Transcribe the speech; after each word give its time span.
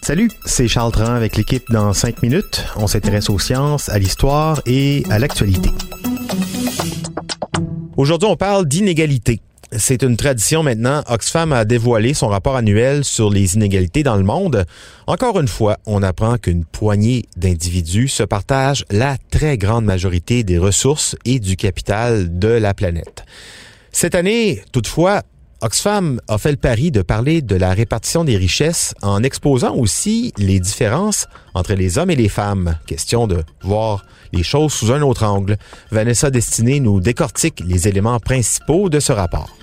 Salut, 0.00 0.30
c'est 0.46 0.68
Charles 0.68 0.92
Tran 0.92 1.12
avec 1.12 1.36
l'équipe 1.36 1.70
dans 1.70 1.92
5 1.92 2.22
minutes. 2.22 2.64
On 2.76 2.86
s'intéresse 2.86 3.28
aux 3.28 3.38
sciences, 3.38 3.90
à 3.90 3.98
l'histoire 3.98 4.62
et 4.64 5.02
à 5.10 5.18
l'actualité. 5.18 5.68
Aujourd'hui, 7.98 8.26
on 8.26 8.36
parle 8.36 8.66
d'inégalité. 8.66 9.42
C'est 9.70 10.02
une 10.02 10.16
tradition 10.16 10.62
maintenant. 10.62 11.02
Oxfam 11.08 11.52
a 11.52 11.66
dévoilé 11.66 12.14
son 12.14 12.28
rapport 12.28 12.56
annuel 12.56 13.04
sur 13.04 13.28
les 13.28 13.54
inégalités 13.54 14.02
dans 14.02 14.16
le 14.16 14.24
monde. 14.24 14.64
Encore 15.06 15.38
une 15.38 15.48
fois, 15.48 15.76
on 15.84 16.02
apprend 16.02 16.38
qu'une 16.38 16.64
poignée 16.64 17.26
d'individus 17.36 18.08
se 18.08 18.22
partagent 18.22 18.86
la 18.90 19.18
très 19.30 19.58
grande 19.58 19.84
majorité 19.84 20.42
des 20.42 20.56
ressources 20.56 21.16
et 21.26 21.38
du 21.38 21.56
capital 21.56 22.38
de 22.38 22.48
la 22.48 22.72
planète. 22.72 23.26
Cette 23.92 24.14
année, 24.14 24.62
toutefois, 24.72 25.22
Oxfam 25.66 26.20
a 26.28 26.38
fait 26.38 26.52
le 26.52 26.56
pari 26.56 26.92
de 26.92 27.02
parler 27.02 27.42
de 27.42 27.56
la 27.56 27.74
répartition 27.74 28.22
des 28.22 28.36
richesses 28.36 28.94
en 29.02 29.24
exposant 29.24 29.74
aussi 29.74 30.32
les 30.38 30.60
différences 30.60 31.26
entre 31.54 31.74
les 31.74 31.98
hommes 31.98 32.12
et 32.12 32.14
les 32.14 32.28
femmes. 32.28 32.78
Question 32.86 33.26
de 33.26 33.42
voir 33.62 34.04
les 34.32 34.44
choses 34.44 34.72
sous 34.72 34.92
un 34.92 35.02
autre 35.02 35.24
angle. 35.24 35.56
Vanessa 35.90 36.30
Destinée 36.30 36.78
nous 36.78 37.00
décortique 37.00 37.64
les 37.66 37.88
éléments 37.88 38.20
principaux 38.20 38.88
de 38.88 39.00
ce 39.00 39.10
rapport. 39.10 39.56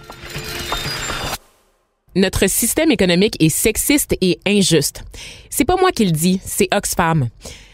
Notre 2.18 2.50
système 2.50 2.92
économique 2.92 3.42
est 3.42 3.48
sexiste 3.48 4.18
et 4.20 4.42
injuste. 4.46 5.06
C'est 5.50 5.64
pas 5.64 5.78
moi 5.78 5.94
qui 5.94 6.04
le 6.04 6.12
dis, 6.12 6.42
c'est 6.44 6.68
Oxfam. 6.76 7.30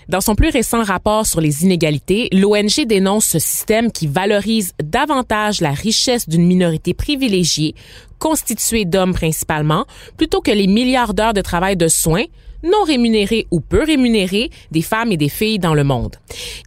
Dans 0.09 0.21
son 0.21 0.33
plus 0.33 0.49
récent 0.49 0.81
rapport 0.81 1.27
sur 1.27 1.39
les 1.39 1.63
inégalités, 1.63 2.29
l'ONG 2.31 2.83
dénonce 2.87 3.25
ce 3.25 3.37
système 3.37 3.91
qui 3.91 4.07
valorise 4.07 4.73
davantage 4.81 5.61
la 5.61 5.69
richesse 5.69 6.27
d'une 6.27 6.47
minorité 6.47 6.95
privilégiée, 6.95 7.75
constituée 8.17 8.85
d'hommes 8.85 9.13
principalement, 9.13 9.85
plutôt 10.17 10.41
que 10.41 10.49
les 10.49 10.65
milliards 10.65 11.13
d'heures 11.13 11.35
de 11.35 11.41
travail 11.41 11.77
de 11.77 11.87
soins, 11.87 12.23
non 12.63 12.83
rémunérés 12.85 13.47
ou 13.51 13.61
peu 13.61 13.83
rémunérés 13.83 14.49
des 14.71 14.81
femmes 14.81 15.11
et 15.11 15.17
des 15.17 15.29
filles 15.29 15.59
dans 15.59 15.73
le 15.73 15.83
monde. 15.83 16.15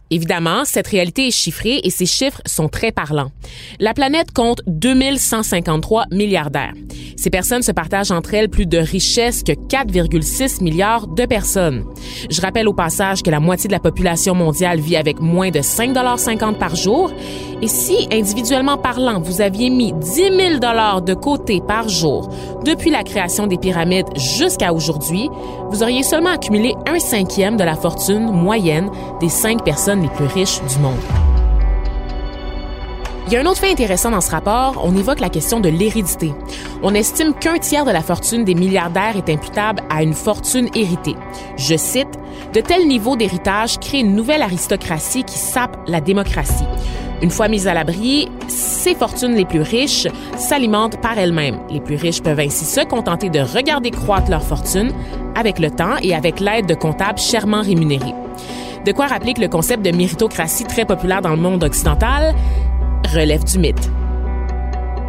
Évidemment, 0.09 0.63
cette 0.65 0.87
réalité 0.87 1.27
est 1.27 1.31
chiffrée 1.31 1.81
et 1.83 1.89
ces 1.89 2.05
chiffres 2.05 2.41
sont 2.45 2.69
très 2.69 2.91
parlants. 2.91 3.31
La 3.79 3.93
planète 3.93 4.31
compte 4.31 4.61
2153 4.67 6.05
milliardaires. 6.11 6.73
Ces 7.17 7.29
personnes 7.29 7.63
se 7.63 7.71
partagent 7.71 8.11
entre 8.11 8.33
elles 8.33 8.49
plus 8.49 8.65
de 8.65 8.77
richesses 8.77 9.43
que 9.43 9.53
4,6 9.53 10.63
milliards 10.63 11.07
de 11.07 11.25
personnes. 11.25 11.85
Je 12.29 12.41
rappelle 12.41 12.67
au 12.67 12.73
passage 12.73 13.23
que 13.23 13.31
la 13.31 13.39
moitié 13.39 13.67
de 13.67 13.73
la 13.73 13.79
population 13.79 14.35
mondiale 14.35 14.79
vit 14.79 14.97
avec 14.97 15.19
moins 15.19 15.49
de 15.49 15.59
5,50 15.59 16.57
par 16.57 16.75
jour. 16.75 17.11
Et 17.61 17.67
si, 17.67 18.07
individuellement 18.11 18.77
parlant, 18.77 19.19
vous 19.19 19.41
aviez 19.41 19.69
mis 19.69 19.93
10 19.93 20.15
000 20.15 20.31
de 21.01 21.13
côté 21.13 21.61
par 21.65 21.87
jour 21.89 22.29
depuis 22.65 22.91
la 22.91 23.03
création 23.03 23.47
des 23.47 23.57
pyramides 23.57 24.07
jusqu'à 24.15 24.73
aujourd'hui, 24.73 25.29
auriez 25.83 26.03
seulement 26.03 26.29
accumulé 26.29 26.75
un 26.87 26.99
cinquième 26.99 27.57
de 27.57 27.63
la 27.63 27.75
fortune 27.75 28.31
moyenne 28.31 28.89
des 29.19 29.29
cinq 29.29 29.63
personnes 29.63 30.01
les 30.01 30.09
plus 30.09 30.25
riches 30.25 30.61
du 30.63 30.79
monde. 30.79 30.99
Il 33.27 33.33
y 33.33 33.37
a 33.37 33.39
un 33.39 33.45
autre 33.45 33.59
fait 33.59 33.71
intéressant 33.71 34.11
dans 34.11 34.21
ce 34.21 34.31
rapport, 34.31 34.81
on 34.83 34.95
évoque 34.95 35.19
la 35.19 35.29
question 35.29 35.59
de 35.59 35.69
l'hérédité. 35.69 36.33
On 36.83 36.93
estime 36.93 37.33
qu'un 37.33 37.57
tiers 37.57 37.85
de 37.85 37.91
la 37.91 38.01
fortune 38.01 38.43
des 38.43 38.55
milliardaires 38.55 39.15
est 39.17 39.29
imputable 39.29 39.81
à 39.89 40.03
une 40.03 40.13
fortune 40.13 40.69
héritée. 40.75 41.15
Je 41.57 41.75
cite, 41.75 42.19
De 42.53 42.61
tels 42.61 42.87
niveaux 42.87 43.15
d'héritage 43.15 43.79
créent 43.79 44.01
une 44.01 44.15
nouvelle 44.15 44.41
aristocratie 44.41 45.23
qui 45.23 45.37
sape 45.37 45.77
la 45.87 46.01
démocratie. 46.01 46.67
Une 47.23 47.31
fois 47.31 47.47
mises 47.47 47.69
à 47.69 47.73
l'abri, 47.73 48.27
ces 48.49 48.93
fortunes 48.95 49.33
les 49.33 49.45
plus 49.45 49.61
riches 49.61 50.07
s'alimentent 50.37 50.99
par 51.01 51.17
elles-mêmes. 51.17 51.57
Les 51.69 51.79
plus 51.79 51.95
riches 51.95 52.21
peuvent 52.21 52.41
ainsi 52.41 52.65
se 52.65 52.81
contenter 52.81 53.29
de 53.29 53.39
regarder 53.39 53.91
croître 53.91 54.29
leur 54.29 54.43
fortune 54.43 54.91
avec 55.33 55.57
le 55.57 55.71
temps 55.71 55.95
et 56.01 56.13
avec 56.13 56.41
l'aide 56.41 56.65
de 56.65 56.73
comptables 56.73 57.19
chèrement 57.19 57.61
rémunérés. 57.61 58.13
De 58.85 58.91
quoi 58.91 59.07
rappeler 59.07 59.33
que 59.33 59.39
le 59.39 59.47
concept 59.47 59.85
de 59.85 59.95
méritocratie 59.95 60.65
très 60.65 60.83
populaire 60.83 61.21
dans 61.21 61.29
le 61.29 61.37
monde 61.37 61.63
occidental 61.63 62.35
relève 63.13 63.45
du 63.45 63.57
mythe. 63.57 63.89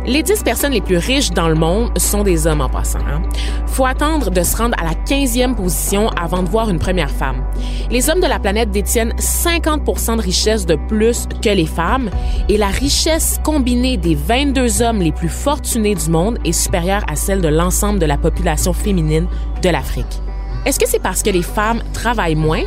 Les 0.06 0.22
10 0.22 0.42
personnes 0.42 0.72
les 0.72 0.82
plus 0.82 0.98
riches 0.98 1.30
dans 1.30 1.48
le 1.48 1.54
monde 1.54 1.98
sont 1.98 2.24
des 2.24 2.46
hommes 2.46 2.60
en 2.60 2.68
passant. 2.68 2.98
Hein? 2.98 3.22
Faut 3.66 3.86
attendre 3.86 4.30
de 4.30 4.42
se 4.42 4.54
rendre 4.54 4.76
à 4.78 4.84
la 4.84 4.92
15e 4.92 5.54
position 5.54 6.10
avant 6.10 6.42
de 6.42 6.48
voir 6.50 6.68
une 6.68 6.78
première 6.78 7.10
femme. 7.10 7.42
Les 7.90 8.10
hommes 8.10 8.20
de 8.20 8.26
la 8.26 8.38
planète 8.38 8.70
détiennent 8.70 9.14
50% 9.14 10.18
de 10.18 10.20
richesse 10.22 10.66
de 10.66 10.76
plus 10.88 11.26
que 11.42 11.48
les 11.48 11.64
femmes 11.64 12.10
et 12.50 12.58
la 12.58 12.66
richesse 12.66 13.40
combinée 13.42 13.96
des 13.96 14.14
22 14.14 14.82
hommes 14.82 15.00
les 15.00 15.12
plus 15.12 15.30
fortunés 15.30 15.94
du 15.94 16.10
monde 16.10 16.38
est 16.44 16.52
supérieure 16.52 17.04
à 17.08 17.16
celle 17.16 17.40
de 17.40 17.48
l'ensemble 17.48 17.98
de 17.98 18.06
la 18.06 18.18
population 18.18 18.74
féminine 18.74 19.26
de 19.62 19.68
l'Afrique. 19.70 20.20
Est-ce 20.66 20.78
que 20.78 20.88
c'est 20.88 21.02
parce 21.02 21.22
que 21.22 21.30
les 21.30 21.42
femmes 21.42 21.82
travaillent 21.94 22.34
moins 22.34 22.62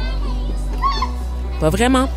pas 1.60 1.70
vraiment. 1.70 2.10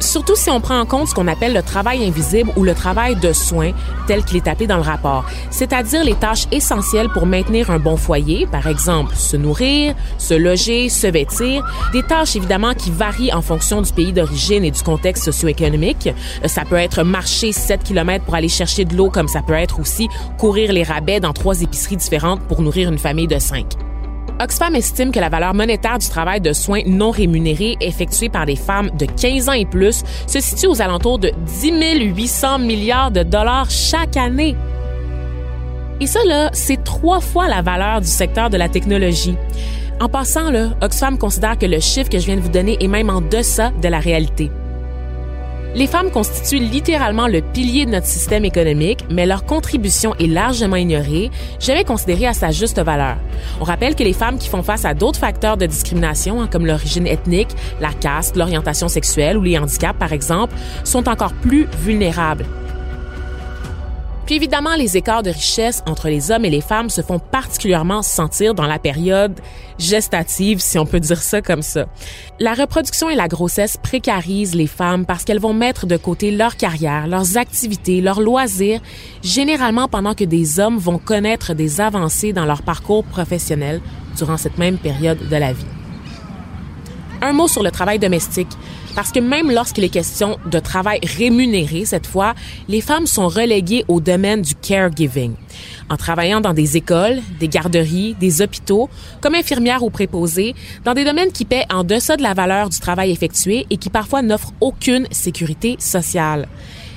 Surtout 0.00 0.36
si 0.36 0.50
on 0.50 0.60
prend 0.60 0.78
en 0.78 0.86
compte 0.86 1.08
ce 1.08 1.14
qu'on 1.14 1.26
appelle 1.26 1.54
le 1.54 1.62
travail 1.62 2.06
invisible 2.06 2.50
ou 2.56 2.64
le 2.64 2.74
travail 2.74 3.16
de 3.16 3.32
soins, 3.32 3.72
tel 4.06 4.24
qu'il 4.24 4.36
est 4.36 4.48
appelé 4.48 4.66
dans 4.66 4.76
le 4.76 4.82
rapport, 4.82 5.24
c'est-à-dire 5.50 6.04
les 6.04 6.14
tâches 6.14 6.46
essentielles 6.52 7.08
pour 7.08 7.26
maintenir 7.26 7.70
un 7.70 7.78
bon 7.78 7.96
foyer, 7.96 8.46
par 8.46 8.66
exemple 8.66 9.14
se 9.16 9.36
nourrir, 9.36 9.94
se 10.18 10.34
loger, 10.34 10.88
se 10.88 11.06
vêtir, 11.06 11.64
des 11.92 12.02
tâches 12.02 12.36
évidemment 12.36 12.74
qui 12.74 12.90
varient 12.90 13.32
en 13.32 13.42
fonction 13.42 13.82
du 13.82 13.92
pays 13.92 14.12
d'origine 14.12 14.64
et 14.64 14.70
du 14.70 14.82
contexte 14.82 15.24
socio-économique. 15.24 16.08
Euh, 16.44 16.48
ça 16.48 16.64
peut 16.64 16.76
être 16.76 17.02
marcher 17.02 17.52
7 17.52 17.82
km 17.82 18.24
pour 18.24 18.34
aller 18.34 18.48
chercher 18.48 18.84
de 18.84 18.96
l'eau, 18.96 19.10
comme 19.10 19.28
ça 19.28 19.42
peut 19.42 19.54
être 19.54 19.80
aussi 19.80 20.08
courir 20.38 20.72
les 20.72 20.82
rabais 20.82 21.20
dans 21.20 21.32
trois 21.32 21.62
épiceries 21.62 21.96
différentes 21.96 22.40
pour 22.42 22.62
nourrir 22.62 22.90
une 22.90 22.98
famille 22.98 23.28
de 23.28 23.38
cinq. 23.38 23.85
Oxfam 24.38 24.74
estime 24.74 25.12
que 25.12 25.18
la 25.18 25.30
valeur 25.30 25.54
monétaire 25.54 25.98
du 25.98 26.08
travail 26.08 26.42
de 26.42 26.52
soins 26.52 26.82
non 26.86 27.10
rémunéré 27.10 27.76
effectué 27.80 28.28
par 28.28 28.44
des 28.44 28.56
femmes 28.56 28.90
de 28.98 29.06
15 29.06 29.48
ans 29.48 29.52
et 29.52 29.64
plus 29.64 30.02
se 30.26 30.40
situe 30.40 30.66
aux 30.66 30.82
alentours 30.82 31.18
de 31.18 31.32
10 31.60 32.04
800 32.14 32.58
milliards 32.58 33.10
de 33.10 33.22
dollars 33.22 33.70
chaque 33.70 34.16
année. 34.18 34.54
Et 36.00 36.06
ça, 36.06 36.20
là, 36.26 36.50
c'est 36.52 36.84
trois 36.84 37.20
fois 37.20 37.48
la 37.48 37.62
valeur 37.62 38.02
du 38.02 38.08
secteur 38.08 38.50
de 38.50 38.58
la 38.58 38.68
technologie. 38.68 39.36
En 40.00 40.08
passant, 40.10 40.50
là, 40.50 40.68
Oxfam 40.82 41.16
considère 41.16 41.56
que 41.56 41.64
le 41.64 41.80
chiffre 41.80 42.10
que 42.10 42.18
je 42.18 42.26
viens 42.26 42.36
de 42.36 42.42
vous 42.42 42.50
donner 42.50 42.76
est 42.78 42.88
même 42.88 43.08
en 43.08 43.22
deçà 43.22 43.70
de 43.82 43.88
la 43.88 43.98
réalité. 43.98 44.50
Les 45.74 45.86
femmes 45.86 46.10
constituent 46.10 46.62
littéralement 46.62 47.26
le 47.26 47.42
pilier 47.42 47.84
de 47.84 47.90
notre 47.90 48.06
système 48.06 48.44
économique, 48.44 49.04
mais 49.10 49.26
leur 49.26 49.44
contribution 49.44 50.14
est 50.16 50.26
largement 50.26 50.76
ignorée, 50.76 51.30
jamais 51.60 51.84
considérée 51.84 52.26
à 52.26 52.32
sa 52.32 52.50
juste 52.50 52.78
valeur. 52.78 53.16
On 53.60 53.64
rappelle 53.64 53.94
que 53.94 54.02
les 54.02 54.12
femmes 54.12 54.38
qui 54.38 54.48
font 54.48 54.62
face 54.62 54.84
à 54.84 54.94
d'autres 54.94 55.18
facteurs 55.18 55.56
de 55.56 55.66
discrimination, 55.66 56.40
hein, 56.40 56.48
comme 56.50 56.66
l'origine 56.66 57.06
ethnique, 57.06 57.50
la 57.80 57.92
caste, 57.92 58.36
l'orientation 58.36 58.88
sexuelle 58.88 59.36
ou 59.36 59.42
les 59.42 59.58
handicaps, 59.58 59.98
par 59.98 60.12
exemple, 60.12 60.54
sont 60.84 61.08
encore 61.08 61.34
plus 61.34 61.66
vulnérables. 61.80 62.46
Puis 64.26 64.34
évidemment, 64.34 64.74
les 64.74 64.96
écarts 64.96 65.22
de 65.22 65.30
richesse 65.30 65.84
entre 65.86 66.08
les 66.08 66.32
hommes 66.32 66.44
et 66.44 66.50
les 66.50 66.60
femmes 66.60 66.90
se 66.90 67.00
font 67.00 67.20
particulièrement 67.20 68.02
sentir 68.02 68.54
dans 68.54 68.66
la 68.66 68.80
période 68.80 69.38
gestative, 69.78 70.58
si 70.58 70.80
on 70.80 70.84
peut 70.84 70.98
dire 70.98 71.22
ça 71.22 71.40
comme 71.40 71.62
ça. 71.62 71.86
La 72.40 72.54
reproduction 72.54 73.08
et 73.08 73.14
la 73.14 73.28
grossesse 73.28 73.76
précarisent 73.76 74.56
les 74.56 74.66
femmes 74.66 75.06
parce 75.06 75.22
qu'elles 75.22 75.38
vont 75.38 75.54
mettre 75.54 75.86
de 75.86 75.96
côté 75.96 76.32
leur 76.32 76.56
carrière, 76.56 77.06
leurs 77.06 77.36
activités, 77.36 78.00
leurs 78.00 78.20
loisirs, 78.20 78.80
généralement 79.22 79.86
pendant 79.86 80.14
que 80.14 80.24
des 80.24 80.58
hommes 80.58 80.78
vont 80.78 80.98
connaître 80.98 81.54
des 81.54 81.80
avancées 81.80 82.32
dans 82.32 82.46
leur 82.46 82.62
parcours 82.62 83.04
professionnel 83.04 83.80
durant 84.16 84.38
cette 84.38 84.58
même 84.58 84.78
période 84.78 85.28
de 85.28 85.36
la 85.36 85.52
vie. 85.52 85.75
Un 87.26 87.32
mot 87.32 87.48
sur 87.48 87.64
le 87.64 87.72
travail 87.72 87.98
domestique. 87.98 88.52
Parce 88.94 89.10
que 89.10 89.18
même 89.18 89.50
lorsqu'il 89.50 89.82
est 89.82 89.88
question 89.88 90.38
de 90.46 90.60
travail 90.60 91.00
rémunéré, 91.02 91.84
cette 91.84 92.06
fois, 92.06 92.34
les 92.68 92.80
femmes 92.80 93.08
sont 93.08 93.26
reléguées 93.26 93.84
au 93.88 94.00
domaine 94.00 94.42
du 94.42 94.54
caregiving. 94.54 95.34
En 95.90 95.96
travaillant 95.96 96.40
dans 96.40 96.54
des 96.54 96.76
écoles, 96.76 97.20
des 97.40 97.48
garderies, 97.48 98.14
des 98.14 98.42
hôpitaux, 98.42 98.88
comme 99.20 99.34
infirmières 99.34 99.82
ou 99.82 99.90
préposées, 99.90 100.54
dans 100.84 100.94
des 100.94 101.04
domaines 101.04 101.32
qui 101.32 101.44
paient 101.44 101.66
en 101.68 101.82
deçà 101.82 102.16
de 102.16 102.22
la 102.22 102.32
valeur 102.32 102.68
du 102.68 102.78
travail 102.78 103.10
effectué 103.10 103.66
et 103.70 103.76
qui 103.76 103.90
parfois 103.90 104.22
n'offrent 104.22 104.52
aucune 104.60 105.08
sécurité 105.10 105.74
sociale. 105.80 106.46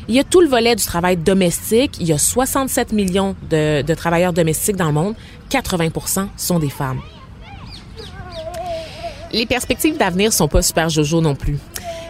Il 0.10 0.14
y 0.14 0.20
a 0.20 0.24
tout 0.24 0.42
le 0.42 0.48
volet 0.48 0.76
du 0.76 0.84
travail 0.84 1.18
domestique. 1.18 1.98
Il 2.00 2.06
y 2.06 2.14
a 2.14 2.20
67 2.20 2.94
millions 2.94 3.36
de, 3.50 3.82
de 3.82 3.94
travailleurs 3.96 4.34
domestiques 4.34 4.76
dans 4.76 4.90
le 4.90 4.94
monde. 4.94 5.16
80% 5.50 6.28
sont 6.38 6.60
des 6.60 6.70
femmes. 6.70 7.02
Les 9.32 9.46
perspectives 9.46 9.98
d'avenir 9.98 10.34
sont 10.34 10.48
pas 10.48 10.62
super 10.62 10.90
jojo 10.90 11.22
non 11.22 11.36
plus. 11.36 11.58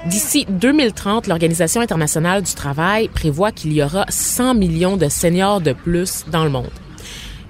D'ici 0.05 0.45
2030, 0.49 1.27
l'Organisation 1.27 1.81
internationale 1.81 2.41
du 2.41 2.53
travail 2.53 3.09
prévoit 3.09 3.51
qu'il 3.51 3.73
y 3.73 3.83
aura 3.83 4.05
100 4.07 4.53
millions 4.55 4.95
de 4.95 5.09
seniors 5.09 5.59
de 5.59 5.73
plus 5.73 6.25
dans 6.31 6.45
le 6.45 6.49
monde. 6.49 6.69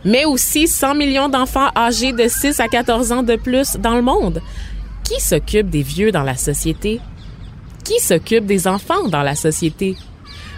Mais 0.04 0.26
aussi 0.26 0.68
100 0.68 0.96
millions 0.96 1.30
d'enfants 1.30 1.70
âgés 1.76 2.14
de 2.14 2.28
6 2.28 2.60
à 2.60 2.68
14 2.68 3.12
ans 3.12 3.24
de 3.24 3.36
plus 3.36 3.76
dans 3.78 3.96
le 3.96 4.02
monde. 4.02 4.42
Qui 5.04 5.22
s'occupe 5.22 5.70
des 5.70 5.84
vieux 5.84 6.12
dans 6.12 6.24
la 6.24 6.36
société? 6.36 7.00
Qui 7.84 8.00
s'occupe 8.00 8.46
des 8.46 8.68
enfants 8.68 9.08
dans 9.08 9.24
la 9.24 9.36
société? 9.36 9.96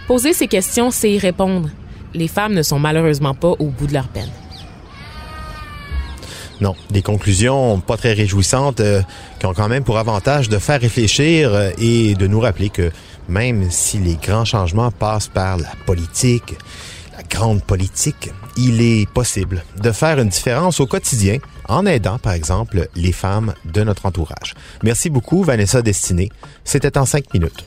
Poser 0.06 0.32
ces 0.32 0.48
questions, 0.48 0.90
c'est 0.90 1.10
y 1.10 1.18
répondre. 1.18 1.68
Les 2.14 2.28
femmes 2.28 2.54
ne 2.54 2.62
sont 2.62 2.78
malheureusement 2.78 3.34
pas 3.34 3.52
au 3.58 3.66
bout 3.66 3.86
de 3.86 3.94
leur 3.94 4.08
peine. 4.08 4.30
Non, 6.62 6.76
des 6.90 7.02
conclusions 7.02 7.80
pas 7.80 7.96
très 7.96 8.12
réjouissantes 8.12 8.78
euh, 8.78 9.02
qui 9.40 9.46
ont 9.46 9.52
quand 9.52 9.68
même 9.68 9.82
pour 9.82 9.98
avantage 9.98 10.48
de 10.48 10.58
faire 10.58 10.80
réfléchir 10.80 11.52
euh, 11.52 11.70
et 11.76 12.14
de 12.14 12.28
nous 12.28 12.38
rappeler 12.38 12.68
que 12.70 12.92
même 13.28 13.68
si 13.68 13.98
les 13.98 14.14
grands 14.14 14.44
changements 14.44 14.92
passent 14.92 15.26
par 15.26 15.56
la 15.56 15.72
politique, 15.86 16.54
la 17.16 17.24
grande 17.24 17.64
politique, 17.64 18.30
il 18.56 18.80
est 18.80 19.10
possible 19.10 19.64
de 19.82 19.90
faire 19.90 20.20
une 20.20 20.28
différence 20.28 20.78
au 20.78 20.86
quotidien 20.86 21.38
en 21.68 21.84
aidant, 21.84 22.18
par 22.20 22.34
exemple, 22.34 22.86
les 22.94 23.12
femmes 23.12 23.54
de 23.64 23.82
notre 23.82 24.06
entourage. 24.06 24.54
Merci 24.84 25.10
beaucoup, 25.10 25.42
Vanessa 25.42 25.82
Destinée. 25.82 26.30
C'était 26.62 26.96
en 26.96 27.06
cinq 27.06 27.34
minutes. 27.34 27.64